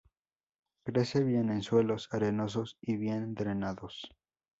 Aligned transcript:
Crece 0.83 1.23
bien 1.23 1.51
en 1.51 1.61
suelos 1.61 2.09
arenosos 2.11 2.75
y 2.81 2.97
bien 2.97 3.35
drenados. 3.35 4.09